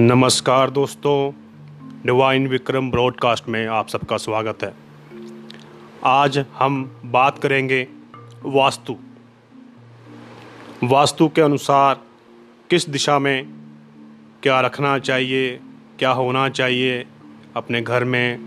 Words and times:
नमस्कार 0.00 0.70
दोस्तों, 0.70 1.32
divine 2.06 2.46
Vikram 2.46 2.90
broadcast 2.90 3.48
में 3.48 3.66
आप 3.66 3.88
सबका 3.88 4.16
स्वागत 4.16 4.58
है। 4.62 4.74
आज 6.04 6.44
हम 6.54 7.00
बात 7.04 7.38
करेंगे 7.38 7.88
वास्तु। 8.44 8.96
वास्तु 10.84 11.28
के 11.28 11.42
अनुसार 11.42 12.00
किस 12.70 12.88
दिशा 12.88 13.18
में 13.18 13.46
क्या 14.42 14.60
रखना 14.60 14.98
चाहिए, 14.98 15.60
क्या 15.98 16.10
होना 16.10 16.48
चाहिए, 16.48 17.06
अपने 17.56 17.82
घर 17.82 18.04
में 18.04 18.38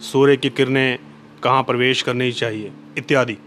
सूर्य 0.00 0.36
की 0.36 0.50
किरणें 0.50 0.98
कहाँ 1.42 1.62
प्रवेश 1.62 2.02
करनी 2.02 2.32
चाहिए, 2.32 2.72
इत्यादि। 2.98 3.38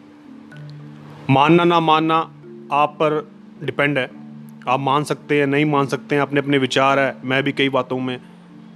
मानना 1.29 1.63
ना 1.63 1.79
मानना 1.79 2.31
आप 2.71 2.89
पर 2.89 3.31
डिपेंड 3.63 3.97
है। 3.97 4.18
आप 4.67 4.79
मान 4.79 5.03
सकते 5.03 5.39
हैं, 5.39 5.47
नहीं 5.47 5.65
मान 5.65 5.87
सकते 5.87 6.15
हैं 6.15 6.21
अपने 6.21 6.39
अपने 6.39 6.57
विचार 6.57 6.99
है। 6.99 7.15
मैं 7.25 7.41
भी 7.43 7.51
कई 7.51 7.69
बातों 7.69 7.99
में 7.99 8.19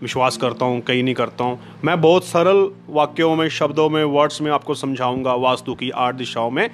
विश्वास 0.02 0.38
करता 0.38 0.66
हूँ 0.66 0.82
कई 0.82 1.02
नहीं 1.02 1.16
करता 1.16 1.44
हूँ। 1.44 1.60
मैं 1.84 2.00
बहुत 2.02 2.26
सरल 2.26 2.70
वाक्यों 2.90 3.36
में, 3.36 3.48
शब्दों 3.50 3.90
में, 3.90 4.04
वर्ड्स 4.04 4.42
में 4.42 4.52
आपको 4.52 4.74
समझाऊँगा 4.76 5.34
वास्तु 5.34 5.76
की 5.76 5.90
आठ 5.90 6.16
दिशाओं 6.16 6.52
में 6.52 6.70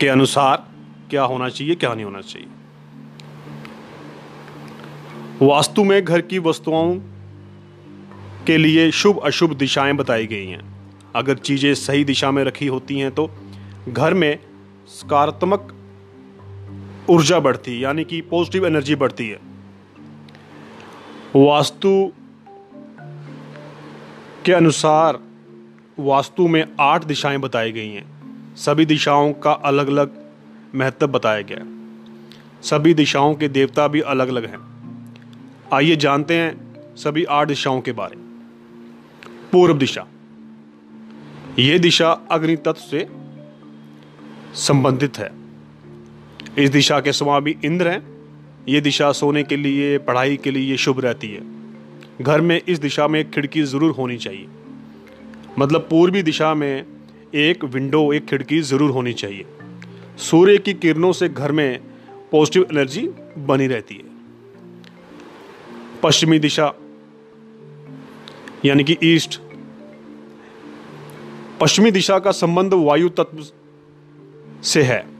के 0.00 0.08
अनुसार 0.08 0.66
क्या 1.10 1.22
होना 1.24 1.48
चाहिए, 1.48 1.74
क्या 1.74 1.94
नहीं 1.94 2.04
होना 2.04 2.20
चाहिए। 2.20 2.48
वास्तु 5.42 5.84
में 5.84 6.04
घर 6.04 6.20
की 6.20 6.38
वस्तुओं 6.38 6.94
के 8.46 8.56
लिए 8.56 8.90
शुभ, 8.90 9.18
अशुभ 9.18 9.52
दिशाएँ 9.52 9.92
बताई 9.92 10.26
गई 10.26 10.46
हैं। 10.46 10.60
अगर 11.16 11.36
चीज़ें 11.36 11.74
सही 11.74 12.04
दिशा 12.04 12.30
में 12.30 12.42
रखी 12.44 12.66
होती 12.66 12.98
हैं 12.98 13.10
तो 13.10 13.30
घर 13.88 14.14
में 14.14 14.38
सकारात्मक 14.88 15.72
ऊर्जा 17.10 17.40
बढ़ती 17.40 17.74
है 17.74 17.80
यानी 17.80 18.04
कि 18.04 18.20
पॉजिटिव 18.20 18.66
एनर्जी 18.66 18.94
बढ़ती 18.94 19.28
है। 19.28 19.38
वास्तु 21.36 22.12
के 24.44 24.52
अनुसार 24.52 25.18
वास्तु 25.98 26.48
में 26.48 26.64
आठ 26.80 27.04
दिशाएँ 27.04 27.38
बताई 27.38 27.72
गई 27.72 27.88
हैं। 27.88 28.56
सभी 28.56 28.86
दिशाओं 28.86 29.32
का 29.32 29.52
अलग 29.52 29.86
अलग 29.86 30.26
महत्व 30.74 31.06
बताया 31.06 31.40
गया 31.40 31.66
सभी 32.62 32.94
दिशाओं 32.94 33.34
के 33.34 33.48
देवता 33.48 33.88
भी 33.88 34.00
अलग 34.00 34.28
अलग 34.28 34.46
हैं। 34.46 34.60
आइए 35.74 35.96
जानते 35.96 36.36
हैं 36.36 36.72
सभी 36.96 37.24
आठ 37.24 37.48
दिशाओं 37.48 37.80
के 37.80 37.92
बारे। 37.92 38.16
पूर्व 39.52 39.78
दिशा। 39.78 40.06
ये 41.58 41.78
दिशा 41.78 42.12
अग्नि 42.30 42.56
तत्व 42.56 42.72
से 42.72 43.08
संबंधित 44.54 45.18
है। 45.18 45.41
इस 46.58 46.70
दिशा 46.70 47.00
के 47.00 47.12
स्वामी 47.12 47.54
इंद्र 47.64 47.88
हैं। 47.88 48.02
ये 48.68 48.80
दिशा 48.80 49.10
सोने 49.12 49.42
के 49.42 49.56
लिए, 49.56 49.98
पढ़ाई 49.98 50.36
के 50.36 50.50
लिए 50.50 50.76
शुभ 50.76 51.00
रहती 51.00 51.28
है। 51.28 51.40
घर 52.22 52.40
में 52.40 52.60
इस 52.68 52.78
दिशा 52.78 53.06
में 53.08 53.18
एक 53.20 53.30
खिड़की 53.30 53.62
ज़रूर 53.62 53.90
होनी 53.90 54.16
चाहिए। 54.16 54.46
मतलब 55.58 55.86
पूर्वी 55.90 56.22
दिशा 56.22 56.52
में 56.54 56.84
एक 57.34 57.64
विंडो 57.64 58.12
एक 58.12 58.26
खिड़की 58.26 58.60
ज़रूर 58.60 58.90
होनी 58.90 59.12
चाहिए। 59.12 59.44
सूर्य 60.20 60.58
की 60.58 60.74
किरणों 60.74 61.12
से 61.12 61.28
घर 61.28 61.52
में 61.52 61.80
पॉजिटिव 62.32 62.66
एनर्जी 62.72 63.08
बनी 63.38 63.66
रहती 63.66 63.94
है। 63.94 64.10
पश्चिमी 66.02 66.38
दिशा, 66.38 66.72
यानी 68.64 68.84
कि 68.84 68.96
ईस्ट 69.04 69.40
पश्चिमी 71.60 71.90
दिशा 71.90 72.18
का 72.18 72.30
संबंध 72.32 72.74
वायु 72.74 73.08
तत्व 73.08 73.44
से 74.62 74.82
है। 74.82 75.11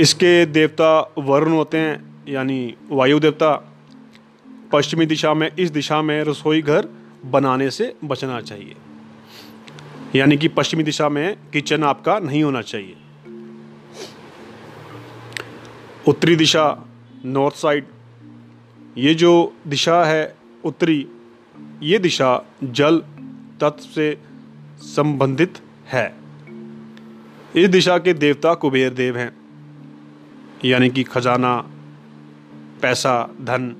इसके 0.00 0.46
देवता 0.46 1.12
वरुण 1.18 1.52
होते 1.52 1.78
हैं, 1.78 2.24
यानी 2.28 2.74
वायु 2.90 3.20
देवता। 3.20 3.72
पश्चिमी 4.72 5.06
दिशा 5.06 5.34
में, 5.34 5.50
इस 5.58 5.70
दिशा 5.70 6.02
में 6.02 6.24
रसोई 6.24 6.62
घर 6.62 6.88
बनाने 7.24 7.70
से 7.70 7.96
बचना 8.04 8.40
चाहिए। 8.40 8.76
यानी 10.14 10.36
कि 10.36 10.48
पश्चिमी 10.48 10.82
दिशा 10.82 11.08
में 11.08 11.36
किचन 11.52 11.84
आपका 11.84 12.18
नहीं 12.18 12.42
होना 12.42 12.62
चाहिए। 12.62 12.96
उत्तरी 16.08 16.36
दिशा, 16.36 16.84
नॉर्थ 17.24 17.54
साइड, 17.54 17.84
ये 18.98 19.14
जो 19.14 19.56
दिशा 19.66 20.04
है 20.04 20.36
उत्तरी, 20.64 21.08
ये 21.82 21.98
दिशा 21.98 22.42
जल 22.64 22.98
तत्व 23.60 23.84
से 23.84 24.18
संबंधित 24.78 25.58
है। 25.86 26.14
इस 27.56 27.68
दिशा 27.68 27.98
के 27.98 28.12
देवता 28.12 28.54
कुबेर 28.54 28.90
देव 28.90 29.16
हैं। 29.16 29.39
यानी 30.64 30.90
कि 30.90 31.02
खजाना, 31.02 31.56
पैसा, 32.82 33.34
धन, 33.40 33.76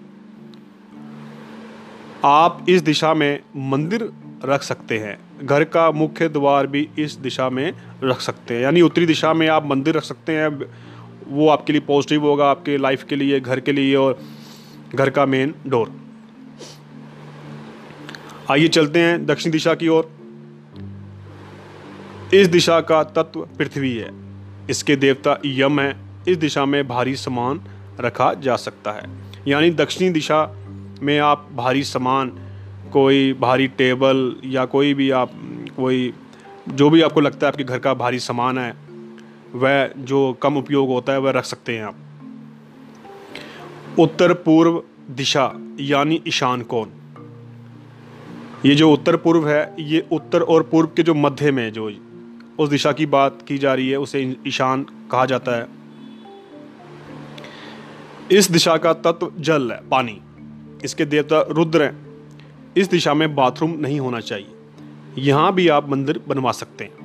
आप 2.25 2.67
इस 2.69 2.83
दिशा 2.83 3.15
में 3.15 3.41
मंदिर 3.57 4.13
रख 4.45 4.63
सकते 4.63 4.99
हैं। 4.99 5.47
घर 5.47 5.65
का 5.65 5.91
मुख्य 5.91 6.29
द्वार 6.29 6.67
भी 6.67 6.89
इस 6.99 7.13
दिशा 7.13 7.51
में 7.51 7.73
रख 8.05 8.21
सकते 8.21 8.55
हैं। 8.55 8.63
यानी 8.63 8.81
उत्तरी 8.81 9.07
दिशा 9.07 9.33
में 9.35 9.49
आप 9.49 9.67
मंदिर 9.67 9.95
रख 9.95 10.03
सकते 10.03 10.37
हैं। 10.37 10.49
वो 11.29 11.49
आपके 11.49 11.73
लिए 11.73 11.81
पॉजिटिव 11.81 12.23
होगा, 12.23 12.51
आपके 12.51 12.77
लाइफ 12.77 13.05
के 13.05 13.17
लिए, 13.17 13.41
घर 13.41 13.61
के 13.61 13.73
लिए 13.73 13.97
और 13.97 14.21
घर 14.95 15.11
का 15.11 15.27
मेन 15.27 15.55
डोर 15.67 15.93
आइए 18.51 18.69
चलते 18.69 18.99
हैं 18.99 19.27
दक्षिण 19.27 19.53
दिशा 19.53 19.75
की 19.75 19.89
ओर। 19.89 20.11
इस 22.35 22.49
दिशा 22.49 22.81
का 22.81 23.05
तत्व 23.05 23.41
पृथ्वी 23.41 23.97
है। 23.97 24.11
इसके 24.71 24.97
देवता 24.97 25.41
यम 25.45 25.81
है। 25.81 26.10
इस 26.29 26.37
दिशा 26.37 26.65
में 26.65 26.89
भारी 26.89 27.17
सामान 27.17 27.61
रखा 28.01 28.35
जा 28.35 28.57
सकता 28.57 28.93
है। 28.93 29.03
यानी 29.49 29.71
दक्षिणी 29.71 30.11
दिशा 30.11 30.57
में 31.03 31.19
आप 31.19 31.49
भारी 31.55 31.85
सामान, 31.85 32.33
कोई 32.93 33.33
भारी 33.33 33.69
टेबल 33.69 34.37
या 34.45 34.65
कोई 34.65 34.95
भी 34.95 35.11
आप, 35.11 35.31
कोई 35.77 36.15
जो 36.69 36.91
भी 36.91 37.03
आपको 37.03 37.21
लगता 37.21 37.47
है 37.47 37.53
आपके 37.53 37.65
घर 37.65 37.79
का 37.79 37.95
भारी 37.95 38.19
सामान 38.19 38.59
है, 38.59 38.75
वह 39.55 39.91
जो 39.99 40.33
कम 40.33 40.57
उपयोग 40.57 40.89
होता 40.89 41.13
है, 41.13 41.19
वह 41.19 41.31
रख 41.31 41.45
सकते 41.45 41.77
हैं 41.77 41.85
आप। 41.85 41.97
उत्तर 43.99 44.33
पूर्व 44.33 44.83
दिशा, 45.11 45.53
यानी 45.81 46.23
ईशान 46.29 46.63
कौन 46.63 46.91
ये 48.67 48.75
जो 48.75 48.93
उत्तर 48.93 49.17
पूर्व 49.17 49.49
है, 49.49 49.75
ये 49.81 50.07
उत्तर 50.13 50.43
और 50.43 50.63
पूर्व 50.63 50.89
के 50.97 51.03
जो 51.03 51.15
मध्य 51.15 51.51
में 51.51 51.73
जो 51.73 51.93
उस 52.59 52.69
दिशा 52.69 52.93
की 52.93 53.07
बात 53.07 53.39
की 53.49 53.59
जा 53.59 53.75
रही 53.75 53.91
है, 53.91 53.97
उसे 53.97 54.37
ईशान 54.47 54.83
कहा 54.83 55.27
जाता 55.27 55.53
है। 55.53 55.80
इस 58.33 58.51
दिशा 58.51 58.77
का 58.77 58.93
तत्व 58.93 59.33
जल 59.39 59.73
है, 59.73 59.89
पानी। 59.89 60.21
इसके 60.85 61.05
देवता 61.05 61.41
रुद्र 61.41 61.83
हैं। 61.83 62.07
इस 62.77 62.91
दिशा 62.91 63.15
में 63.15 63.35
बाथरूम 63.35 63.71
नहीं 63.71 64.01
होना 64.01 64.21
चाहिए। 64.21 64.49
यहाँ 65.19 65.55
भी 65.55 65.69
आप 65.69 65.91
मंदिर 65.91 66.21
बनवा 66.29 66.53
सकते 66.53 66.85
हैं। 66.85 67.01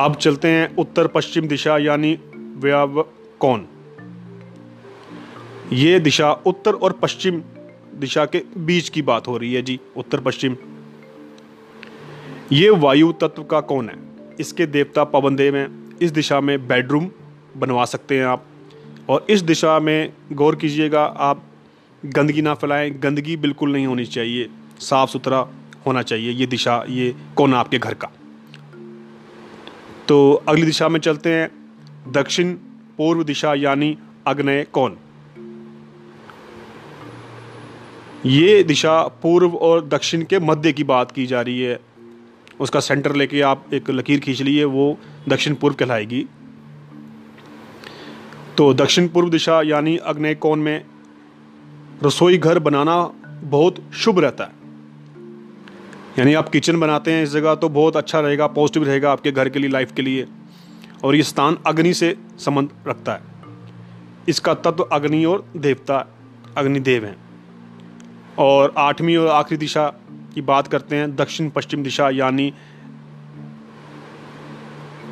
अब 0.00 0.14
चलते 0.14 0.48
हैं 0.48 0.76
उत्तर 0.76 1.06
पश्चिम 1.06 1.48
दिशा, 1.48 1.78
यानी 1.78 2.18
व्याव 2.36 3.06
कौन? 3.40 3.66
ये 5.72 6.00
दिशा 6.00 6.32
उत्तर 6.32 6.72
और 6.72 6.92
पश्चिम 6.92 7.42
दिशा 7.94 8.24
के 8.24 8.42
बीच 8.56 8.88
की 8.88 9.02
बात 9.02 9.28
हो 9.28 9.36
रही 9.36 9.54
है 9.54 9.62
जी, 9.62 9.80
उत्तर 9.96 10.20
पश्चिम। 10.20 10.56
ये 12.52 12.70
वायु 12.70 13.12
तत्व 13.12 13.42
का 13.44 13.60
कौन 13.60 13.88
है? 13.88 13.96
इसके 14.40 14.66
देवता 14.66 15.04
पवन 15.04 15.36
देव 15.36 15.56
हैं। 15.56 15.98
इस 16.02 16.10
दिशा 16.10 16.40
में 16.40 16.68
बेडरूम 16.68 17.10
बनवा 17.56 17.84
सकते 17.84 18.18
हैं 18.18 18.26
आप। 18.26 18.46
और 19.10 19.26
इस 19.30 19.42
दिशा 19.42 19.78
में 19.80 20.12
गौर 20.32 20.56
कीजिएगा, 20.56 21.04
आप 21.04 21.42
गंदगी 22.06 22.42
ना 22.42 22.54
फैलाएँ। 22.54 22.90
गंदगी 22.90 23.36
बिल्कुल 23.36 23.72
नहीं 23.72 23.86
होनी 23.86 24.04
चाहिए। 24.06 24.48
साफ़ 24.78 25.10
सुथरा 25.10 25.48
होना 25.86 26.02
चाहिए 26.02 26.32
ये 26.32 26.46
दिशा, 26.46 26.84
ये 26.88 27.14
कोना 27.36 27.58
आपके 27.58 27.78
घर 27.78 27.94
का। 27.94 28.08
तो 30.08 30.42
अगली 30.48 30.66
दिशा 30.66 30.88
में 30.88 31.00
चलते 31.00 31.32
हैं। 31.32 31.50
दक्षिण 32.12 32.52
पूर्व 32.98 33.24
दिशा 33.24 33.54
यानी 33.54 33.98
अग्नय 34.26 34.66
कौन 34.72 34.96
ये 38.26 38.62
दिशा 38.62 39.02
पूर्व 39.22 39.54
और 39.56 39.86
दक्षिण 39.88 40.22
के 40.22 40.38
मध्य 40.38 40.72
की 40.72 40.84
बात 40.84 41.12
की 41.12 41.26
जा 41.26 41.40
रही 41.40 41.60
है। 41.60 41.80
उसका 42.60 42.80
सेंटर 42.80 43.14
लेके 43.16 43.40
आप 43.40 43.74
एक 43.74 43.90
लकीर 43.90 44.20
खींच 44.20 44.42
लिए 44.42 44.64
वो 44.64 44.98
दक्षिण 45.28 45.54
पूर्व 45.54 45.74
कहलाएगी। 45.74 46.26
तो 48.60 48.72
दक्षिण 48.74 49.06
पूर्व 49.08 49.28
दिशा 49.30 49.62
यानी 49.62 49.96
अग्नि 49.96 50.34
कोण 50.34 50.58
में 50.58 50.84
रसोई 52.02 52.38
घर 52.38 52.58
बनाना 52.58 52.96
बहुत 53.42 53.76
शुभ 53.94 54.18
रहता 54.18 54.44
है। 54.44 54.50
यानी 56.18 56.34
आप 56.34 56.48
किचन 56.48 56.80
बनाते 56.80 57.12
हैं 57.12 57.22
इस 57.22 57.30
जगह 57.30 57.54
तो 57.54 57.68
बहुत 57.68 57.96
अच्छा 57.96 58.20
रहेगा, 58.20 58.46
पॉजिटिव 58.46 58.84
रहेगा 58.84 59.12
आपके 59.12 59.32
घर 59.32 59.48
के 59.48 59.58
लिए, 59.58 59.70
लाइफ 59.70 59.92
के 59.92 60.02
लिए। 60.02 60.26
और 61.04 61.16
ये 61.16 61.22
स्थान 61.22 61.56
अग्नि 61.66 61.94
से 61.94 62.14
संबंध 62.38 62.70
रखता 62.88 63.12
है। 63.12 63.20
इसका 64.28 64.54
तत्व 64.54 64.82
अग्नि 64.82 65.24
और 65.24 65.44
देवता 65.56 66.04
अग्निदेव 66.56 67.04
हैं। 67.04 67.16
और 68.38 68.74
आठवीं 68.78 69.16
और 69.16 69.28
आखिरी 69.28 69.58
दिशा 69.58 69.88
की 70.34 70.40
बात 70.42 70.66
करते 70.66 70.96
हैं, 70.96 71.16
दक्षिण 71.16 71.50
पश्चिम 71.50 71.82
दिशा 71.82 72.10
यानी 72.10 72.52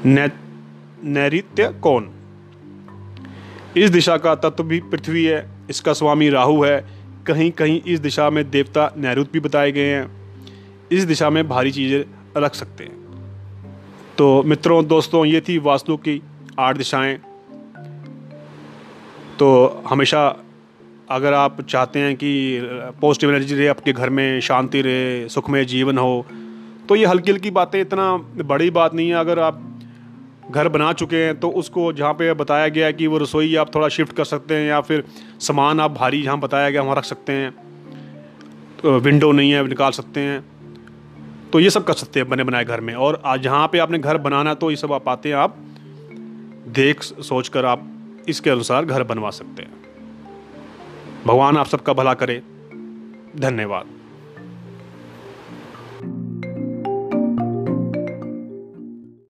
नैत्य 0.06 1.73
कौन 1.83 2.15
इस 3.79 3.91
दिशा 3.91 4.17
का 4.17 4.35
तत्व 4.35 4.65
भी 4.65 4.81
पृथ्वी 4.83 5.25
है, 5.25 5.47
इसका 5.71 5.93
स्वामी 5.93 6.29
राहु 6.31 6.63
है। 6.63 6.79
कहीं 7.27 7.51
कहीं 7.53 7.81
इस 7.85 8.01
दिशा 8.01 8.29
में 8.31 8.49
देवता 8.51 8.91
नैरुत 8.97 9.33
भी 9.33 9.41
बताए 9.41 9.73
गए 9.73 9.87
हैं। 9.87 10.11
इस 10.93 11.05
दिशा 11.05 11.31
में 11.31 11.49
भारी 11.49 11.71
चीज़ें 11.71 12.05
रख 12.37 12.55
सकते 12.55 12.85
हैं। 12.85 12.97
तो 14.19 14.43
मित्रों, 14.43 14.85
दोस्तों, 14.87 15.25
ये 15.25 15.41
थी 15.41 15.59
वास्तु 15.61 15.97
की 15.99 16.21
आठ 16.59 16.77
दिशाएँ। 16.77 17.17
तो 19.39 19.83
हमेशा 19.89 20.27
अगर 21.11 21.33
आप 21.35 21.61
चाहते 21.63 21.99
हैं 21.99 22.15
कि 22.17 22.61
पॉजिटिव 23.01 23.31
एनर्जी 23.31 23.55
रहे, 23.55 23.67
आपके 23.69 23.93
घर 23.93 24.11
में 24.11 24.41
शांति 24.41 24.81
रहे, 24.83 25.29
सुखमय 25.29 25.65
जीवन 25.65 25.99
हो 25.99 26.27
तो 26.89 26.97
ये 26.97 27.07
हल्की 27.07 27.31
हल्की 27.31 27.51
बातें, 27.53 27.81
इतना 27.81 28.17
बड़ी 28.45 28.71
बात 28.71 28.95
नहीं 28.95 29.09
है। 29.09 29.15
अगर 29.17 29.39
आप 29.39 29.61
घर 30.50 30.69
बना 30.69 30.93
चुके 30.93 31.17
हैं 31.17 31.39
तो 31.41 31.49
उसको 31.53 31.93
जहाँ 31.93 32.12
पे 32.15 32.33
बताया 32.35 32.69
गया 32.69 32.91
कि 32.91 33.06
वो 33.06 33.19
रसोई 33.19 33.55
आप 33.56 33.75
थोड़ा 33.75 33.89
शिफ्ट 33.89 34.17
कर 34.17 34.25
सकते 34.25 34.55
हैं 34.55 34.69
या 34.69 34.81
फिर 34.81 35.05
सामान 35.41 35.81
आप 35.81 35.91
भारी 35.91 36.23
जहाँ 36.23 36.39
बताया 36.41 36.71
गया 36.71 36.83
वहाँ 36.83 36.97
रख 36.97 37.05
सकते 37.05 37.33
हैं। 37.33 37.50
तो 38.83 38.99
विंडो 39.00 39.33
नहीं 39.33 39.53
है, 39.53 39.67
निकाल 39.69 39.91
सकते 39.91 40.21
हैं। 40.21 40.45
तो 41.53 41.61
ये 41.61 41.71
सब 41.71 41.85
कर 41.85 41.93
सकते 41.93 42.21
हैं 42.21 42.29
बने 42.29 42.45
बनाए 42.45 42.65
घर 42.65 42.81
में। 42.81 42.95
और 42.95 43.23
जहाँ 43.39 43.69
पे 43.69 43.79
आपने 43.79 43.99
घर 43.99 44.17
बनाना 44.19 44.55
तो 44.55 44.71
ये 44.71 44.77
सब 44.77 44.93
आप 44.93 45.09
आते 45.09 45.29
हैं, 45.29 45.37
आप 45.37 45.56
देख 46.75 47.03
सोच 47.03 47.49
कर 47.49 47.65
आप 47.65 47.87
इसके 48.29 48.51
अनुसार 48.51 48.85
घर 48.85 49.03
बनवा 49.03 49.31
सकते 49.31 49.62
हैं। 49.62 49.73
भगवान 51.27 51.56
आप 51.56 51.67
सबका 51.67 51.93
भला 51.93 52.15
करे। 52.15 52.43
धन्यवाद। 53.37 53.98